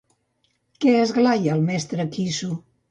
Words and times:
Què 0.85 0.95
esglaia 1.03 1.61
Mestre 1.71 2.09
Quissu? 2.19 2.53